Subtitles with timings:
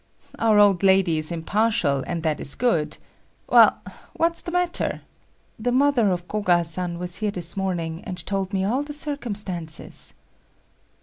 [0.39, 2.97] "Our old lady is impartial, and that is good.
[3.47, 3.77] Well,
[4.13, 5.01] what's the matter?"
[5.59, 10.15] "The mother of Koga san was here this morning, and told me all the circumstances."